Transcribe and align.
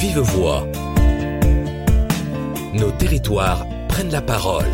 vive 0.00 0.20
voix. 0.20 0.66
Nos 2.72 2.90
territoires 2.92 3.66
prennent 3.86 4.10
la 4.10 4.22
parole. 4.22 4.64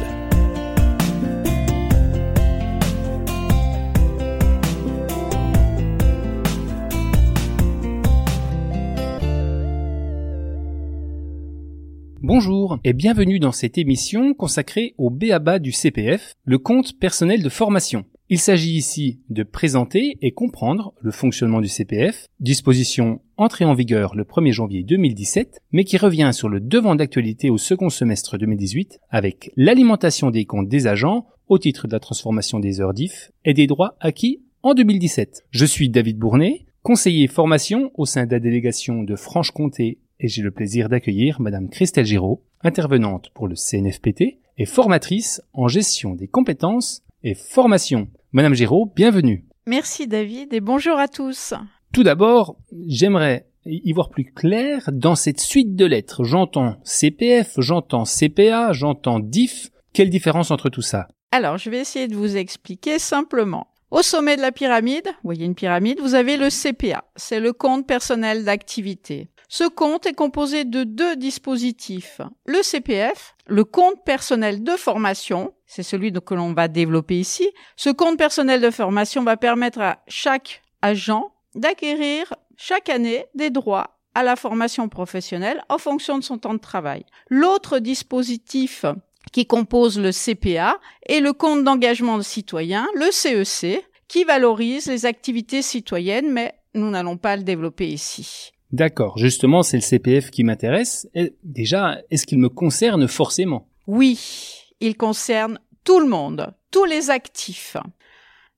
Bonjour 12.22 12.79
et 12.85 12.93
bienvenue 12.93 13.40
dans 13.40 13.51
cette 13.51 13.79
émission 13.79 14.33
consacrée 14.33 14.95
au 14.97 15.11
BABA 15.11 15.58
du 15.58 15.72
CPF, 15.72 16.34
le 16.45 16.59
compte 16.59 17.01
personnel 17.01 17.43
de 17.43 17.48
formation. 17.48 18.05
Il 18.29 18.38
s'agit 18.38 18.77
ici 18.77 19.20
de 19.29 19.43
présenter 19.43 20.19
et 20.23 20.30
comprendre 20.30 20.95
le 21.01 21.11
fonctionnement 21.11 21.61
du 21.61 21.69
CPF, 21.69 22.27
disposition 22.38 23.20
entrée 23.37 23.64
en 23.64 23.74
vigueur 23.74 24.14
le 24.14 24.24
1er 24.24 24.52
janvier 24.52 24.82
2017, 24.82 25.60
mais 25.72 25.84
qui 25.84 25.98
revient 25.98 26.30
sur 26.32 26.48
le 26.48 26.60
devant 26.60 26.94
d'actualité 26.94 27.50
au 27.50 27.58
second 27.58 27.90
semestre 27.90 28.38
2018 28.38 29.00
avec 29.10 29.50
l'alimentation 29.56 30.30
des 30.30 30.44
comptes 30.44 30.68
des 30.68 30.86
agents 30.86 31.27
au 31.48 31.58
titre 31.58 31.86
de 31.86 31.92
la 31.92 32.00
transformation 32.00 32.58
des 32.58 32.80
heures 32.80 32.94
d'IF 32.94 33.30
et 33.44 33.54
des 33.54 33.66
droits 33.66 33.96
acquis 34.00 34.42
en 34.62 34.74
2017. 34.74 35.44
Je 35.50 35.64
suis 35.64 35.88
David 35.88 36.18
Bournet, 36.18 36.66
conseiller 36.82 37.28
formation 37.28 37.91
au 37.94 38.06
sein 38.06 38.27
de 38.27 38.32
la 38.32 38.41
délégation 38.41 39.02
de 39.02 39.16
Franche-Comté 39.16 39.98
et 40.18 40.28
j'ai 40.28 40.42
le 40.42 40.50
plaisir 40.50 40.88
d'accueillir 40.88 41.41
Madame 41.41 41.68
Christelle 41.68 42.06
Giraud, 42.06 42.42
intervenante 42.62 43.30
pour 43.34 43.48
le 43.48 43.55
CNFPT 43.55 44.38
et 44.58 44.64
formatrice 44.64 45.42
en 45.52 45.68
gestion 45.68 46.14
des 46.14 46.27
compétences 46.27 47.02
et 47.22 47.34
formation. 47.34 48.08
Madame 48.32 48.55
Giraud, 48.55 48.92
bienvenue. 48.96 49.44
Merci 49.66 50.06
David 50.06 50.55
et 50.55 50.60
bonjour 50.60 50.98
à 50.98 51.08
tous. 51.08 51.55
Tout 51.96 52.02
d'abord, 52.02 52.59
j'aimerais 52.86 53.46
y 53.64 53.91
voir 53.95 54.10
plus 54.10 54.27
clair 54.27 54.91
dans 54.92 55.14
cette 55.14 55.41
suite 55.41 55.77
de 55.77 55.86
lettres. 55.86 56.24
J'entends 56.24 56.77
CPF, 56.84 57.55
j'entends 57.56 58.05
CPA, 58.05 58.75
j'entends 58.75 59.19
DIF. 59.19 59.70
Quelle 59.94 60.11
différence 60.11 60.50
entre 60.50 60.69
tout 60.69 60.83
ça? 60.83 61.08
Alors, 61.33 61.56
je 61.56 61.70
vais 61.70 61.78
essayer 61.78 62.06
de 62.06 62.14
vous 62.14 62.36
expliquer 62.36 62.98
simplement. 62.98 63.69
Au 63.91 64.02
sommet 64.02 64.36
de 64.36 64.42
la 64.42 64.52
pyramide, 64.52 65.06
vous 65.06 65.24
voyez 65.24 65.47
une 65.47 65.55
pyramide, 65.55 65.98
vous 66.00 66.14
avez 66.14 66.36
le 66.36 66.50
CPA, 66.50 67.05
c'est 67.17 67.41
le 67.41 67.55
compte 67.55 67.86
personnel 67.86 68.44
d'activité. 68.44 69.30
Ce 69.48 69.67
compte 69.67 70.05
est 70.05 70.12
composé 70.12 70.67
de 70.67 70.84
deux 70.84 71.17
dispositifs. 71.17 72.20
Le 72.44 72.62
CPF, 72.62 73.36
le 73.47 73.64
compte 73.64 74.05
personnel 74.05 74.62
de 74.62 74.72
formation, 74.72 75.55
c'est 75.64 75.83
celui 75.83 76.12
que 76.12 76.34
l'on 76.34 76.52
va 76.52 76.69
développer 76.69 77.19
ici. 77.19 77.48
Ce 77.74 77.89
compte 77.89 78.19
personnel 78.19 78.61
de 78.61 78.70
formation 78.70 79.24
va 79.24 79.39
permettre 79.39 79.80
à 79.80 80.02
chaque 80.08 80.62
agent 80.83 81.33
d'acquérir 81.56 82.34
chaque 82.56 82.88
année 82.88 83.26
des 83.34 83.50
droits 83.50 83.98
à 84.14 84.22
la 84.22 84.36
formation 84.36 84.88
professionnelle 84.88 85.62
en 85.68 85.78
fonction 85.78 86.18
de 86.18 86.24
son 86.24 86.38
temps 86.38 86.54
de 86.54 86.58
travail. 86.58 87.04
L'autre 87.28 87.78
dispositif 87.80 88.84
qui 89.32 89.46
compose 89.46 89.98
le 89.98 90.10
CPA 90.10 90.78
est 91.06 91.20
le 91.20 91.32
compte 91.32 91.64
d'engagement 91.64 92.20
citoyen, 92.22 92.86
le 92.94 93.10
CEC, 93.10 93.78
e 93.78 93.82
qui 94.08 94.24
valorise 94.24 94.86
les 94.86 95.04
activités 95.04 95.62
citoyennes, 95.62 96.32
mais 96.32 96.54
nous 96.74 96.90
n'allons 96.90 97.16
pas 97.16 97.36
le 97.36 97.42
développer 97.42 97.88
ici. 97.88 98.52
D'accord, 98.72 99.18
justement, 99.18 99.62
c'est 99.62 99.77
le 99.77 99.82
CPF 99.82 100.30
qui 100.30 100.44
m'intéresse. 100.44 101.08
Déjà, 101.42 101.98
est-ce 102.10 102.27
qu'il 102.27 102.38
me 102.38 102.48
concerne 102.48 103.08
forcément? 103.08 103.68
Oui, 103.86 104.64
il 104.80 104.96
concerne 104.96 105.58
tout 105.84 106.00
le 106.00 106.06
monde, 106.06 106.54
tous 106.70 106.84
les 106.84 107.10
actifs. 107.10 107.77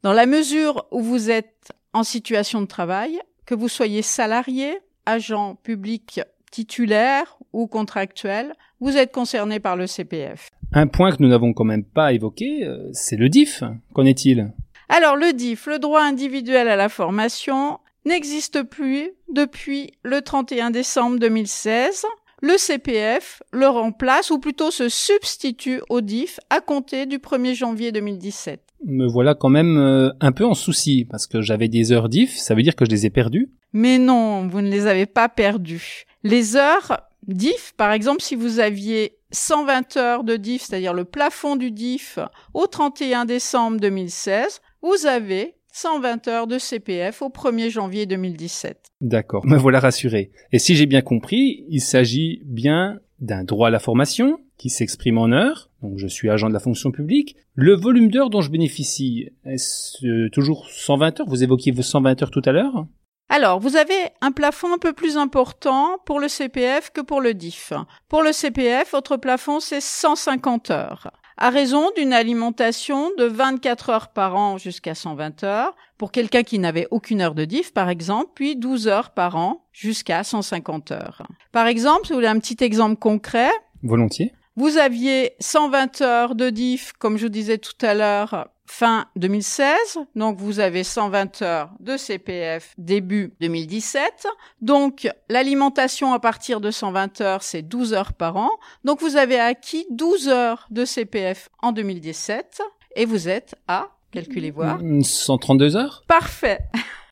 Dans 0.03 0.13
la 0.13 0.27
mesure 0.27 0.87
où 0.91 1.01
vous 1.03 1.31
êtes 1.31 1.73
en 1.99 2.05
situation 2.05 2.61
de 2.61 2.67
travail, 2.67 3.19
que 3.45 3.57
vous 3.57 3.69
soyez 3.69 4.03
salarié, 4.03 4.79
agent 5.05 5.57
public 5.57 6.21
titulaire 6.53 7.37
ou 7.53 7.67
contractuel, 7.67 8.55
vous 8.81 8.97
êtes 8.97 9.13
concerné 9.13 9.59
par 9.59 9.75
le 9.75 9.89
CPF. 9.89 10.51
Un 10.73 10.87
point 10.87 11.11
que 11.11 11.21
nous 11.21 11.29
n'avons 11.29 11.53
quand 11.53 11.65
même 11.65 11.85
pas 11.85 12.13
évoqué, 12.13 12.65
euh, 12.65 12.89
c'est 12.93 13.17
le 13.17 13.29
DIF. 13.29 13.65
Qu'en 13.95 14.05
est-il? 14.05 14.53
Alors 14.89 15.17
le 15.17 15.33
DIF, 15.33 15.67
le 15.67 15.81
droit 15.81 16.03
individuel 16.03 16.69
à 16.69 16.77
la 16.77 16.89
formation, 16.89 17.81
n'existe 18.05 18.63
plus 18.63 19.11
depuis 19.33 19.91
le 20.05 20.23
31 20.23 20.71
décembre 20.71 21.19
2016. 21.19 22.05
Le 22.41 22.57
CPF 22.57 23.43
le 23.53 23.67
remplace 23.67 24.31
ou 24.31 24.39
plutôt 24.39 24.71
se 24.71 24.89
substitue 24.89 25.81
au 25.89 26.01
DIF 26.01 26.39
à 26.51 26.61
compter 26.61 27.07
du 27.07 27.19
1er 27.19 27.55
janvier 27.55 27.91
2017. 27.91 28.61
Me 28.85 29.09
voilà 29.09 29.35
quand 29.35 29.49
même 29.49 29.77
euh, 29.77 30.11
un 30.21 30.31
peu 30.31 30.45
en 30.45 30.55
souci 30.55 31.05
parce 31.05 31.27
que 31.27 31.43
j'avais 31.43 31.67
des 31.67 31.91
heures 31.91 32.09
DIF, 32.09 32.37
ça 32.37 32.55
veut 32.55 32.63
dire 32.63 32.77
que 32.77 32.85
je 32.85 32.91
les 32.91 33.07
ai 33.07 33.11
perdues 33.11 33.51
Mais 33.73 33.99
non, 33.99 34.47
vous 34.47 34.61
ne 34.61 34.71
les 34.71 34.87
avez 34.87 35.07
pas 35.07 35.29
perdues. 35.29 36.05
Les 36.23 36.55
heures 36.55 37.01
DIF, 37.27 37.75
par 37.77 37.91
exemple, 37.91 38.23
si 38.23 38.37
vous 38.37 38.61
aviez 38.61 39.19
120 39.33 39.97
heures 39.97 40.23
de 40.23 40.37
DIF, 40.37 40.63
c'est-à-dire 40.63 40.95
le 40.95 41.05
plafond 41.05 41.57
du 41.57 41.73
DIF 41.73 42.21
au 42.55 42.69
31 42.69 43.25
décembre 43.25 43.81
2016, 43.81 44.61
vous 44.83 45.07
avez 45.07 45.58
120 45.81 46.27
heures 46.27 46.47
de 46.49 46.59
CPF 46.59 47.23
au 47.23 47.29
1er 47.29 47.71
janvier 47.71 48.05
2017. 48.05 48.91
D'accord, 49.01 49.47
me 49.47 49.57
voilà 49.57 49.79
rassuré. 49.79 50.33
Et 50.51 50.59
si 50.59 50.75
j'ai 50.75 50.87
bien 50.87 51.03
compris, 51.03 51.65
il 51.69 51.81
s'agit 51.81 52.43
bien 52.45 52.99
d'un 53.21 53.45
droit 53.45 53.69
à 53.69 53.71
la 53.71 53.79
formation 53.79 54.41
qui 54.57 54.71
s'exprime 54.71 55.19
en 55.19 55.31
heures, 55.31 55.71
donc 55.83 55.99
je 55.99 56.09
suis 56.09 56.31
agent 56.31 56.49
de 56.49 56.53
la 56.53 56.59
fonction 56.59 56.91
publique. 56.91 57.37
Le 57.55 57.77
volume 57.77 58.11
d'heures 58.11 58.29
dont 58.29 58.41
je 58.41 58.51
bénéficie, 58.51 59.29
est-ce 59.45 60.05
euh, 60.05 60.29
toujours 60.31 60.69
120 60.69 61.21
heures? 61.21 61.29
Vous 61.29 61.45
évoquiez 61.45 61.71
vos 61.71 61.83
120 61.83 62.23
heures 62.23 62.31
tout 62.33 62.43
à 62.45 62.53
l'heure 62.53 62.87
alors, 63.31 63.61
vous 63.61 63.77
avez 63.77 63.93
un 64.23 64.33
plafond 64.33 64.73
un 64.73 64.79
peu 64.79 64.95
plus 64.95 65.19
important 65.19 65.99
pour 66.07 66.19
le 66.19 66.29
CPF 66.29 66.91
que 66.95 67.03
pour 67.03 67.21
le 67.21 67.35
DIF. 67.35 67.75
Pour 68.09 68.23
le 68.23 68.33
CPF, 68.33 68.93
votre 68.93 69.19
plafond, 69.19 69.61
c'est 69.61 69.83
150 69.83 70.71
heures 70.71 71.13
à 71.39 71.51
raison 71.51 71.91
d'une 71.97 72.13
alimentation 72.13 73.11
de 73.17 73.25
24 73.25 73.91
heures 73.91 74.09
par 74.09 74.35
an 74.37 74.59
jusqu'à 74.59 74.95
120 74.95 75.45
heures, 75.45 75.75
pour 75.97 76.11
quelqu'un 76.11 76.43
qui 76.43 76.59
n'avait 76.59 76.89
aucune 76.91 77.21
heure 77.21 77.35
de 77.35 77.45
diff, 77.45 77.73
par 77.73 77.89
exemple, 77.89 78.31
puis 78.35 78.57
12 78.57 78.89
heures 78.89 79.11
par 79.11 79.37
an 79.37 79.65
jusqu'à 79.73 80.25
150 80.25 80.91
heures. 80.91 81.23
Par 81.53 81.69
exemple, 81.69 82.07
si 82.07 82.13
vous 82.13 82.19
voulez 82.19 82.29
un 82.29 82.41
petit 82.41 82.63
exemple 82.63 82.97
concret. 82.97 83.51
Volontiers. 83.85 84.33
Vous 84.57 84.77
aviez 84.77 85.33
120 85.39 86.01
heures 86.01 86.35
de 86.35 86.51
diff, 86.51 86.93
comme 86.99 87.17
je 87.17 87.27
vous 87.27 87.33
disais 87.33 87.59
tout 87.59 87.87
à 87.87 87.95
l'heure, 87.95 88.49
fin 88.69 89.07
2016. 89.17 89.75
Donc 90.15 90.39
vous 90.39 90.61
avez 90.61 90.85
120 90.85 91.43
heures 91.43 91.71
de 91.81 91.97
CPF 91.97 92.75
début 92.79 93.35
2017. 93.41 94.27
Donc 94.61 95.09
l'alimentation 95.29 96.13
à 96.13 96.21
partir 96.21 96.61
de 96.61 96.71
120 96.71 97.21
heures, 97.21 97.43
c'est 97.43 97.63
12 97.63 97.95
heures 97.95 98.13
par 98.13 98.37
an. 98.37 98.51
Donc 98.85 99.01
vous 99.01 99.17
avez 99.17 99.39
acquis 99.39 99.87
12 99.91 100.29
heures 100.29 100.67
de 100.71 100.85
CPF 100.85 101.49
en 101.61 101.73
2017 101.73 102.63
et 102.97 103.05
vous 103.05 103.29
êtes 103.29 103.55
à, 103.67 103.91
calculez 104.11 104.51
voir. 104.51 104.81
132 105.03 105.77
heures? 105.77 106.05
Parfait. 106.07 106.61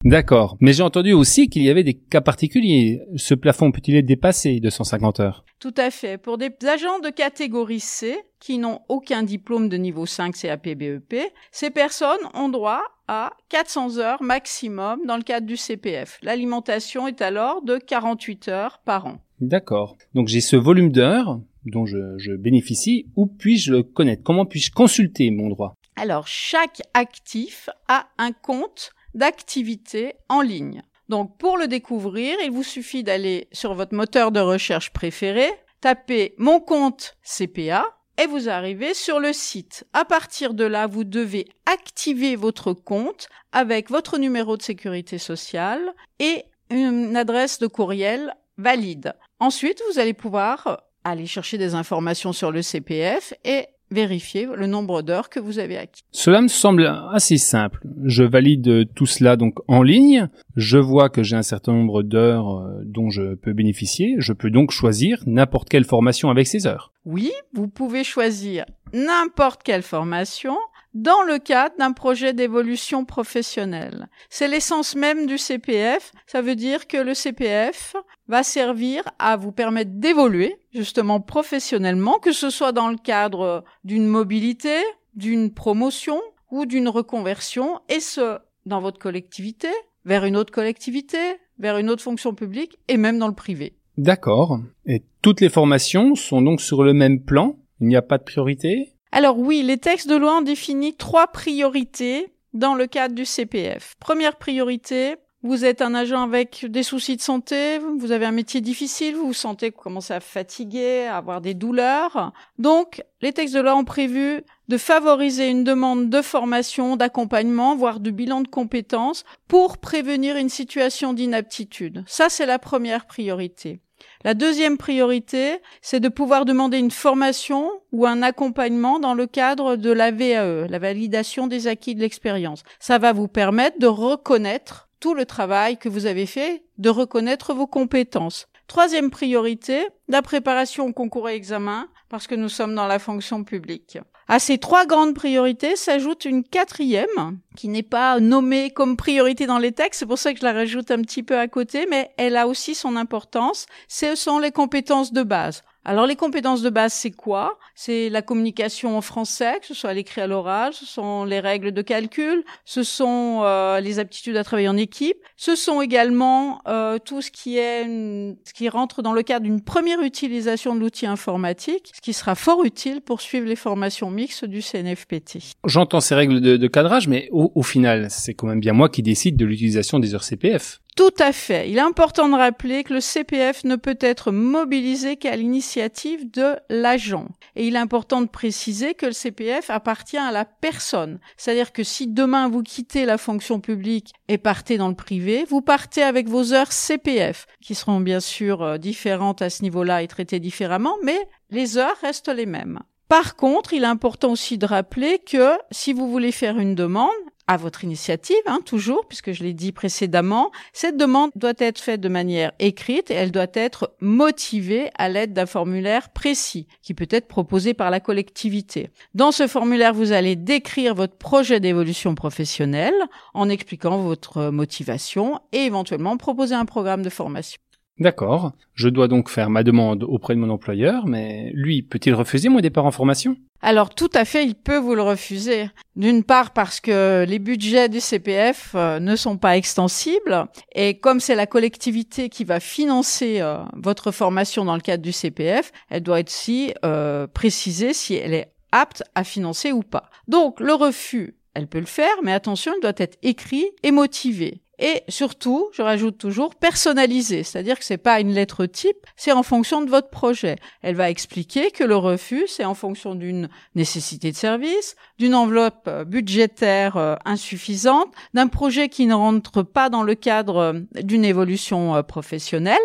D'accord. 0.04 0.56
Mais 0.60 0.72
j'ai 0.72 0.82
entendu 0.82 1.12
aussi 1.12 1.48
qu'il 1.48 1.62
y 1.62 1.70
avait 1.70 1.82
des 1.82 1.94
cas 1.94 2.20
particuliers. 2.20 3.02
Ce 3.16 3.34
plafond 3.34 3.72
peut-il 3.72 3.96
être 3.96 4.06
dépassé 4.06 4.60
de 4.60 4.70
150 4.70 5.20
heures? 5.20 5.44
Tout 5.58 5.74
à 5.76 5.90
fait. 5.90 6.18
Pour 6.18 6.38
des 6.38 6.50
agents 6.68 6.98
de 6.98 7.08
catégorie 7.10 7.80
C 7.80 8.16
qui 8.38 8.58
n'ont 8.58 8.80
aucun 8.88 9.22
diplôme 9.22 9.68
de 9.68 9.76
niveau 9.76 10.06
5 10.06 10.34
CAP 10.34 10.68
BEP, 10.68 11.16
ces 11.50 11.70
personnes 11.70 12.20
ont 12.34 12.48
droit 12.48 12.82
à 13.08 13.32
400 13.48 13.98
heures 13.98 14.22
maximum 14.22 15.00
dans 15.06 15.16
le 15.16 15.22
cadre 15.22 15.46
du 15.46 15.56
CPF. 15.56 16.18
L'alimentation 16.22 17.08
est 17.08 17.22
alors 17.22 17.62
de 17.62 17.78
48 17.78 18.48
heures 18.48 18.80
par 18.84 19.06
an. 19.06 19.18
D'accord. 19.40 19.96
Donc 20.14 20.28
j'ai 20.28 20.40
ce 20.40 20.56
volume 20.56 20.92
d'heures 20.92 21.40
dont 21.64 21.86
je, 21.86 22.16
je 22.18 22.32
bénéficie. 22.32 23.06
Où 23.16 23.26
puis-je 23.26 23.72
le 23.72 23.82
connaître? 23.82 24.22
Comment 24.22 24.46
puis-je 24.46 24.70
consulter 24.70 25.30
mon 25.30 25.48
droit? 25.48 25.74
Alors 25.96 26.26
chaque 26.26 26.82
actif 26.94 27.70
a 27.88 28.06
un 28.18 28.32
compte 28.32 28.90
d'activité 29.16 30.14
en 30.28 30.40
ligne. 30.40 30.82
Donc 31.08 31.36
pour 31.38 31.56
le 31.56 31.66
découvrir, 31.66 32.36
il 32.44 32.50
vous 32.50 32.62
suffit 32.62 33.02
d'aller 33.02 33.48
sur 33.52 33.74
votre 33.74 33.94
moteur 33.94 34.32
de 34.32 34.40
recherche 34.40 34.92
préféré, 34.92 35.48
taper 35.80 36.34
mon 36.38 36.60
compte 36.60 37.16
CPA 37.22 37.84
et 38.18 38.26
vous 38.26 38.48
arrivez 38.48 38.94
sur 38.94 39.20
le 39.20 39.32
site. 39.32 39.84
À 39.92 40.04
partir 40.04 40.54
de 40.54 40.64
là, 40.64 40.86
vous 40.86 41.04
devez 41.04 41.48
activer 41.66 42.36
votre 42.36 42.72
compte 42.72 43.28
avec 43.52 43.90
votre 43.90 44.18
numéro 44.18 44.56
de 44.56 44.62
sécurité 44.62 45.18
sociale 45.18 45.94
et 46.18 46.44
une 46.70 47.16
adresse 47.16 47.58
de 47.58 47.66
courriel 47.66 48.34
valide. 48.58 49.14
Ensuite, 49.38 49.82
vous 49.90 49.98
allez 49.98 50.14
pouvoir 50.14 50.82
aller 51.04 51.26
chercher 51.26 51.56
des 51.56 51.74
informations 51.74 52.32
sur 52.32 52.50
le 52.50 52.62
CPF 52.62 53.32
et 53.44 53.66
vérifier 53.90 54.48
le 54.54 54.66
nombre 54.66 55.02
d'heures 55.02 55.28
que 55.28 55.40
vous 55.40 55.58
avez 55.58 55.76
acquis. 55.76 56.02
Cela 56.10 56.40
me 56.40 56.48
semble 56.48 56.86
assez 57.12 57.38
simple. 57.38 57.80
Je 58.04 58.24
valide 58.24 58.92
tout 58.94 59.06
cela 59.06 59.36
donc 59.36 59.58
en 59.68 59.82
ligne. 59.82 60.28
Je 60.56 60.78
vois 60.78 61.08
que 61.08 61.22
j'ai 61.22 61.36
un 61.36 61.42
certain 61.42 61.72
nombre 61.72 62.02
d'heures 62.02 62.58
euh, 62.58 62.82
dont 62.84 63.10
je 63.10 63.34
peux 63.34 63.52
bénéficier. 63.52 64.16
Je 64.18 64.32
peux 64.32 64.50
donc 64.50 64.70
choisir 64.70 65.22
n'importe 65.26 65.68
quelle 65.68 65.84
formation 65.84 66.30
avec 66.30 66.46
ces 66.46 66.66
heures. 66.66 66.92
Oui, 67.04 67.32
vous 67.52 67.68
pouvez 67.68 68.04
choisir 68.04 68.64
n'importe 68.92 69.62
quelle 69.62 69.82
formation 69.82 70.56
dans 70.96 71.22
le 71.22 71.38
cadre 71.38 71.76
d'un 71.78 71.92
projet 71.92 72.32
d'évolution 72.32 73.04
professionnelle. 73.04 74.08
C'est 74.30 74.48
l'essence 74.48 74.96
même 74.96 75.26
du 75.26 75.36
CPF. 75.36 76.10
Ça 76.26 76.40
veut 76.40 76.56
dire 76.56 76.86
que 76.86 76.96
le 76.96 77.12
CPF 77.12 77.94
va 78.28 78.42
servir 78.42 79.02
à 79.18 79.36
vous 79.36 79.52
permettre 79.52 79.92
d'évoluer 79.94 80.56
justement 80.72 81.20
professionnellement, 81.20 82.18
que 82.18 82.32
ce 82.32 82.50
soit 82.50 82.72
dans 82.72 82.88
le 82.88 82.96
cadre 82.96 83.64
d'une 83.84 84.06
mobilité, 84.06 84.76
d'une 85.14 85.52
promotion 85.52 86.20
ou 86.50 86.66
d'une 86.66 86.88
reconversion, 86.88 87.80
et 87.88 88.00
ce, 88.00 88.38
dans 88.66 88.80
votre 88.80 88.98
collectivité, 88.98 89.68
vers 90.04 90.24
une 90.24 90.36
autre 90.36 90.52
collectivité, 90.52 91.18
vers 91.58 91.78
une 91.78 91.90
autre 91.90 92.02
fonction 92.02 92.34
publique 92.34 92.78
et 92.88 92.96
même 92.96 93.18
dans 93.18 93.28
le 93.28 93.34
privé. 93.34 93.76
D'accord. 93.96 94.58
Et 94.84 95.02
toutes 95.22 95.40
les 95.40 95.48
formations 95.48 96.14
sont 96.14 96.42
donc 96.42 96.60
sur 96.60 96.82
le 96.82 96.92
même 96.92 97.22
plan? 97.24 97.56
Il 97.80 97.88
n'y 97.88 97.96
a 97.96 98.02
pas 98.02 98.18
de 98.18 98.24
priorité? 98.24 98.92
Alors 99.12 99.38
oui, 99.38 99.62
les 99.62 99.78
textes 99.78 100.08
de 100.08 100.16
loi 100.16 100.38
ont 100.38 100.42
défini 100.42 100.94
trois 100.94 101.28
priorités 101.28 102.32
dans 102.52 102.74
le 102.74 102.86
cadre 102.86 103.14
du 103.14 103.24
CPF. 103.24 103.94
Première 103.98 104.36
priorité, 104.36 105.16
vous 105.42 105.64
êtes 105.64 105.82
un 105.82 105.94
agent 105.94 106.22
avec 106.22 106.66
des 106.68 106.82
soucis 106.82 107.16
de 107.16 107.20
santé, 107.20 107.78
vous 107.78 108.10
avez 108.10 108.26
un 108.26 108.32
métier 108.32 108.60
difficile, 108.60 109.14
vous 109.14 109.28
vous 109.28 109.32
sentez 109.32 109.70
commencer 109.70 110.14
à 110.14 110.20
fatiguer, 110.20 111.06
à 111.06 111.18
avoir 111.18 111.40
des 111.40 111.54
douleurs. 111.54 112.32
Donc, 112.58 113.02
les 113.20 113.32
textes 113.32 113.54
de 113.54 113.60
loi 113.60 113.76
ont 113.76 113.84
prévu 113.84 114.42
de 114.68 114.78
favoriser 114.78 115.48
une 115.48 115.62
demande 115.62 116.10
de 116.10 116.22
formation, 116.22 116.96
d'accompagnement, 116.96 117.76
voire 117.76 118.00
de 118.00 118.10
bilan 118.10 118.40
de 118.40 118.48
compétences 118.48 119.24
pour 119.46 119.78
prévenir 119.78 120.36
une 120.36 120.48
situation 120.48 121.12
d'inaptitude. 121.12 122.02
Ça, 122.06 122.28
c'est 122.28 122.46
la 122.46 122.58
première 122.58 123.06
priorité. 123.06 123.80
La 124.24 124.34
deuxième 124.34 124.76
priorité, 124.76 125.58
c'est 125.82 126.00
de 126.00 126.08
pouvoir 126.08 126.44
demander 126.44 126.78
une 126.78 126.90
formation 126.90 127.70
ou 127.92 128.06
un 128.06 128.22
accompagnement 128.22 128.98
dans 128.98 129.14
le 129.14 129.26
cadre 129.26 129.76
de 129.76 129.90
la 129.90 130.10
VAE, 130.10 130.66
la 130.68 130.78
validation 130.78 131.46
des 131.46 131.68
acquis 131.68 131.94
de 131.94 132.00
l'expérience. 132.00 132.62
Ça 132.80 132.98
va 132.98 133.12
vous 133.12 133.28
permettre 133.28 133.78
de 133.78 133.86
reconnaître 133.86 134.85
tout 135.00 135.14
le 135.14 135.26
travail 135.26 135.78
que 135.78 135.88
vous 135.88 136.06
avez 136.06 136.26
fait, 136.26 136.64
de 136.78 136.90
reconnaître 136.90 137.54
vos 137.54 137.66
compétences. 137.66 138.46
Troisième 138.66 139.10
priorité, 139.10 139.86
la 140.08 140.22
préparation 140.22 140.86
au 140.86 140.92
concours 140.92 141.28
et 141.28 141.34
examen, 141.34 141.88
parce 142.08 142.26
que 142.26 142.34
nous 142.34 142.48
sommes 142.48 142.74
dans 142.74 142.86
la 142.86 142.98
fonction 142.98 143.44
publique. 143.44 143.98
À 144.28 144.40
ces 144.40 144.58
trois 144.58 144.86
grandes 144.86 145.14
priorités 145.14 145.76
s'ajoute 145.76 146.24
une 146.24 146.42
quatrième, 146.42 147.38
qui 147.54 147.68
n'est 147.68 147.84
pas 147.84 148.18
nommée 148.18 148.70
comme 148.70 148.96
priorité 148.96 149.46
dans 149.46 149.58
les 149.58 149.70
textes, 149.70 150.00
c'est 150.00 150.06
pour 150.06 150.18
ça 150.18 150.32
que 150.32 150.40
je 150.40 150.44
la 150.44 150.52
rajoute 150.52 150.90
un 150.90 151.00
petit 151.02 151.22
peu 151.22 151.38
à 151.38 151.46
côté, 151.46 151.86
mais 151.88 152.10
elle 152.16 152.36
a 152.36 152.48
aussi 152.48 152.74
son 152.74 152.96
importance, 152.96 153.66
ce 153.86 154.16
sont 154.16 154.40
les 154.40 154.50
compétences 154.50 155.12
de 155.12 155.22
base. 155.22 155.62
Alors 155.88 156.08
les 156.08 156.16
compétences 156.16 156.62
de 156.62 156.70
base, 156.70 156.92
c'est 156.92 157.12
quoi? 157.12 157.60
C'est 157.76 158.08
la 158.08 158.20
communication 158.20 158.98
en 158.98 159.00
français, 159.00 159.60
que 159.60 159.66
ce 159.66 159.72
soit 159.72 159.90
à 159.90 159.94
l'écrit 159.94 160.20
à 160.20 160.26
l'oral, 160.26 160.72
ce 160.72 160.84
sont 160.84 161.24
les 161.24 161.38
règles 161.38 161.70
de 161.70 161.80
calcul, 161.80 162.42
ce 162.64 162.82
sont 162.82 163.42
euh, 163.44 163.78
les 163.78 164.00
aptitudes 164.00 164.36
à 164.36 164.42
travailler 164.42 164.68
en 164.68 164.76
équipe, 164.76 165.16
ce 165.36 165.54
sont 165.54 165.80
également 165.80 166.60
euh, 166.66 166.98
tout 166.98 167.22
ce 167.22 167.30
qui 167.30 167.58
est 167.58 167.84
ce 167.86 168.52
qui 168.52 168.68
rentre 168.68 169.00
dans 169.00 169.12
le 169.12 169.22
cadre 169.22 169.44
d'une 169.44 169.60
première 169.60 170.00
utilisation 170.00 170.74
de 170.74 170.80
l'outil 170.80 171.06
informatique, 171.06 171.92
ce 171.94 172.00
qui 172.00 172.12
sera 172.12 172.34
fort 172.34 172.64
utile 172.64 173.00
pour 173.00 173.20
suivre 173.20 173.46
les 173.46 173.54
formations 173.54 174.10
mixtes 174.10 174.44
du 174.44 174.62
CNFPT. 174.62 175.38
J'entends 175.64 176.00
ces 176.00 176.16
règles 176.16 176.40
de, 176.40 176.56
de 176.56 176.66
cadrage, 176.66 177.06
mais 177.06 177.28
au, 177.30 177.52
au 177.54 177.62
final, 177.62 178.08
c'est 178.10 178.34
quand 178.34 178.48
même 178.48 178.58
bien 178.58 178.72
moi 178.72 178.88
qui 178.88 179.04
décide 179.04 179.36
de 179.36 179.44
l'utilisation 179.44 180.00
des 180.00 180.16
heures 180.16 180.24
CPF. 180.24 180.80
Tout 180.96 181.14
à 181.18 181.32
fait. 181.32 181.68
Il 181.68 181.76
est 181.76 181.82
important 181.82 182.26
de 182.26 182.34
rappeler 182.34 182.82
que 182.82 182.94
le 182.94 183.00
CPF 183.00 183.64
ne 183.64 183.76
peut 183.76 183.98
être 184.00 184.32
mobilisé 184.32 185.16
qu'à 185.16 185.36
l'initiative 185.36 186.30
de 186.30 186.56
l'agent. 186.70 187.28
Et 187.54 187.66
il 187.66 187.76
est 187.76 187.78
important 187.78 188.22
de 188.22 188.28
préciser 188.28 188.94
que 188.94 189.04
le 189.04 189.12
CPF 189.12 189.68
appartient 189.68 190.16
à 190.16 190.32
la 190.32 190.46
personne. 190.46 191.20
C'est-à-dire 191.36 191.72
que 191.72 191.84
si 191.84 192.06
demain 192.06 192.48
vous 192.48 192.62
quittez 192.62 193.04
la 193.04 193.18
fonction 193.18 193.60
publique 193.60 194.14
et 194.28 194.38
partez 194.38 194.78
dans 194.78 194.88
le 194.88 194.94
privé, 194.94 195.44
vous 195.50 195.60
partez 195.60 196.02
avec 196.02 196.28
vos 196.28 196.54
heures 196.54 196.72
CPF, 196.72 197.46
qui 197.60 197.74
seront 197.74 198.00
bien 198.00 198.20
sûr 198.20 198.62
euh, 198.62 198.78
différentes 198.78 199.42
à 199.42 199.50
ce 199.50 199.62
niveau-là 199.64 200.02
et 200.02 200.08
traitées 200.08 200.40
différemment, 200.40 200.96
mais 201.02 201.28
les 201.50 201.76
heures 201.76 201.96
restent 202.00 202.28
les 202.28 202.46
mêmes. 202.46 202.80
Par 203.08 203.36
contre, 203.36 203.74
il 203.74 203.84
est 203.84 203.86
important 203.86 204.32
aussi 204.32 204.56
de 204.56 204.66
rappeler 204.66 205.18
que 205.18 205.58
si 205.70 205.92
vous 205.92 206.10
voulez 206.10 206.32
faire 206.32 206.58
une 206.58 206.74
demande, 206.74 207.12
à 207.48 207.56
votre 207.56 207.84
initiative, 207.84 208.36
hein, 208.46 208.60
toujours, 208.64 209.06
puisque 209.06 209.32
je 209.32 209.44
l'ai 209.44 209.52
dit 209.52 209.72
précédemment, 209.72 210.50
cette 210.72 210.96
demande 210.96 211.30
doit 211.36 211.52
être 211.58 211.78
faite 211.78 212.00
de 212.00 212.08
manière 212.08 212.52
écrite 212.58 213.10
et 213.10 213.14
elle 213.14 213.30
doit 213.30 213.46
être 213.54 213.94
motivée 214.00 214.90
à 214.96 215.08
l'aide 215.08 215.32
d'un 215.32 215.46
formulaire 215.46 216.10
précis 216.10 216.66
qui 216.82 216.94
peut 216.94 217.08
être 217.10 217.28
proposé 217.28 217.74
par 217.74 217.90
la 217.90 218.00
collectivité. 218.00 218.90
Dans 219.14 219.32
ce 219.32 219.46
formulaire, 219.46 219.94
vous 219.94 220.12
allez 220.12 220.36
décrire 220.36 220.94
votre 220.94 221.16
projet 221.16 221.60
d'évolution 221.60 222.14
professionnelle 222.14 222.94
en 223.34 223.48
expliquant 223.48 223.98
votre 223.98 224.50
motivation 224.50 225.40
et 225.52 225.64
éventuellement 225.64 226.16
proposer 226.16 226.54
un 226.54 226.64
programme 226.64 227.02
de 227.02 227.10
formation. 227.10 227.60
D'accord. 227.98 228.52
Je 228.74 228.88
dois 228.88 229.08
donc 229.08 229.30
faire 229.30 229.48
ma 229.48 229.62
demande 229.62 230.04
auprès 230.04 230.34
de 230.34 230.40
mon 230.40 230.50
employeur, 230.50 231.06
mais 231.06 231.50
lui, 231.54 231.82
peut-il 231.82 232.14
refuser 232.14 232.50
mon 232.50 232.60
départ 232.60 232.84
en 232.84 232.90
formation? 232.90 233.36
Alors 233.62 233.94
tout 233.94 234.10
à 234.12 234.26
fait, 234.26 234.44
il 234.44 234.54
peut 234.54 234.76
vous 234.76 234.94
le 234.94 235.02
refuser. 235.02 235.70
D'une 235.96 236.22
part 236.22 236.52
parce 236.52 236.78
que 236.80 237.24
les 237.26 237.38
budgets 237.38 237.88
du 237.88 238.00
CPF 238.00 238.72
euh, 238.74 239.00
ne 239.00 239.16
sont 239.16 239.38
pas 239.38 239.56
extensibles 239.56 240.46
et 240.74 240.98
comme 240.98 241.20
c'est 241.20 241.34
la 241.34 241.46
collectivité 241.46 242.28
qui 242.28 242.44
va 242.44 242.60
financer 242.60 243.40
euh, 243.40 243.56
votre 243.72 244.12
formation 244.12 244.66
dans 244.66 244.74
le 244.74 244.82
cadre 244.82 245.02
du 245.02 245.12
CPF, 245.12 245.72
elle 245.88 246.02
doit 246.02 246.20
être 246.20 246.28
aussi 246.28 246.74
euh, 246.84 247.26
précisée 247.26 247.94
si 247.94 248.14
elle 248.14 248.34
est 248.34 248.52
apte 248.72 249.02
à 249.14 249.24
financer 249.24 249.72
ou 249.72 249.82
pas. 249.82 250.10
Donc 250.28 250.60
le 250.60 250.74
refus, 250.74 251.34
elle 251.54 251.66
peut 251.66 251.80
le 251.80 251.86
faire, 251.86 252.14
mais 252.22 252.32
attention, 252.32 252.72
il 252.76 252.82
doit 252.82 252.92
être 252.98 253.16
écrit 253.22 253.70
et 253.82 253.90
motivé. 253.90 254.60
Et 254.78 255.02
surtout, 255.08 255.68
je 255.72 255.82
rajoute 255.82 256.18
toujours 256.18 256.54
personnalisé, 256.54 257.42
c'est-à-dire 257.42 257.78
que 257.78 257.84
c'est 257.84 257.96
pas 257.96 258.20
une 258.20 258.32
lettre 258.32 258.66
type, 258.66 259.06
c'est 259.16 259.32
en 259.32 259.42
fonction 259.42 259.80
de 259.80 259.88
votre 259.88 260.10
projet. 260.10 260.56
Elle 260.82 260.96
va 260.96 261.08
expliquer 261.08 261.70
que 261.70 261.84
le 261.84 261.96
refus, 261.96 262.44
c'est 262.46 262.64
en 262.64 262.74
fonction 262.74 263.14
d'une 263.14 263.48
nécessité 263.74 264.30
de 264.30 264.36
service, 264.36 264.96
d'une 265.18 265.34
enveloppe 265.34 265.84
euh, 265.88 266.04
budgétaire 266.04 266.96
euh, 266.96 267.16
insuffisante, 267.24 268.12
d'un 268.34 268.48
projet 268.48 268.88
qui 268.88 269.06
ne 269.06 269.14
rentre 269.14 269.62
pas 269.62 269.88
dans 269.88 270.02
le 270.02 270.14
cadre 270.14 270.56
euh, 270.56 270.72
d'une 271.02 271.24
évolution 271.24 272.02
professionnelle. 272.02 272.76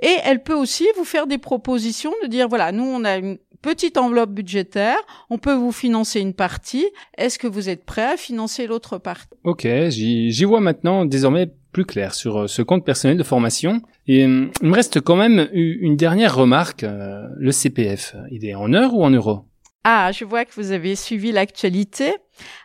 Et 0.00 0.16
elle 0.24 0.42
peut 0.42 0.54
aussi 0.54 0.86
vous 0.96 1.04
faire 1.04 1.26
des 1.26 1.38
propositions 1.38 2.12
de 2.22 2.28
dire 2.28 2.48
voilà, 2.48 2.72
nous 2.72 2.84
on 2.84 3.04
a 3.04 3.16
une 3.16 3.38
petite 3.60 3.98
enveloppe 3.98 4.30
budgétaire, 4.30 4.98
on 5.30 5.38
peut 5.38 5.54
vous 5.54 5.72
financer 5.72 6.20
une 6.20 6.34
partie. 6.34 6.86
Est-ce 7.16 7.38
que 7.38 7.46
vous 7.46 7.68
êtes 7.68 7.84
prêt 7.84 8.12
à 8.12 8.16
financer 8.16 8.66
l'autre 8.66 8.98
partie? 8.98 9.28
Ok, 9.44 9.66
j'y 9.88 10.44
vois 10.44 10.60
maintenant 10.60 11.04
désormais 11.04 11.50
plus 11.72 11.84
clair 11.84 12.14
sur 12.14 12.38
euh, 12.38 12.46
ce 12.46 12.62
compte 12.62 12.84
personnel 12.84 13.16
de 13.16 13.22
formation. 13.22 13.82
Et 14.06 14.24
euh, 14.24 14.46
il 14.62 14.68
me 14.68 14.74
reste 14.74 15.00
quand 15.00 15.16
même 15.16 15.48
une 15.52 15.96
dernière 15.96 16.34
remarque. 16.34 16.82
Euh, 16.82 17.28
le 17.36 17.52
CPF, 17.52 18.16
il 18.30 18.44
est 18.44 18.54
en 18.54 18.72
heures 18.72 18.94
ou 18.94 19.04
en 19.04 19.10
euros 19.10 19.44
Ah, 19.84 20.10
je 20.12 20.24
vois 20.24 20.44
que 20.44 20.54
vous 20.54 20.72
avez 20.72 20.96
suivi 20.96 21.32
l'actualité. 21.32 22.14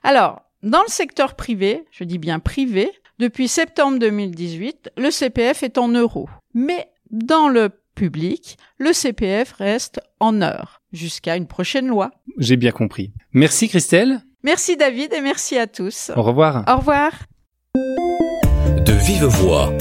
Alors, 0.03 0.41
dans 0.61 0.81
le 0.81 0.89
secteur 0.89 1.35
privé, 1.35 1.83
je 1.91 2.03
dis 2.03 2.17
bien 2.17 2.39
privé, 2.39 2.89
depuis 3.19 3.47
septembre 3.47 3.99
2018, 3.99 4.91
le 4.97 5.11
CPF 5.11 5.63
est 5.63 5.77
en 5.77 5.89
euros. 5.89 6.29
Mais 6.53 6.87
dans 7.11 7.49
le 7.49 7.69
public, 7.95 8.57
le 8.77 8.93
CPF 8.93 9.51
reste 9.53 9.99
en 10.19 10.41
heures 10.41 10.81
jusqu'à 10.93 11.35
une 11.35 11.47
prochaine 11.47 11.87
loi. 11.87 12.11
J'ai 12.37 12.55
bien 12.55 12.71
compris. 12.71 13.11
Merci 13.33 13.67
Christelle. 13.67 14.21
Merci 14.43 14.77
David 14.77 15.13
et 15.13 15.21
merci 15.21 15.57
à 15.57 15.67
tous. 15.67 16.11
Au 16.15 16.21
revoir. 16.21 16.63
Au 16.67 16.77
revoir. 16.77 17.11
De 17.75 18.93
vive 18.93 19.25
voix. 19.25 19.73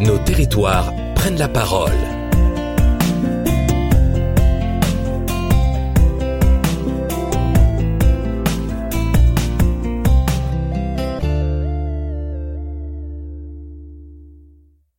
Nos 0.00 0.18
territoires 0.18 0.92
prennent 1.14 1.38
la 1.38 1.48
parole. 1.48 1.92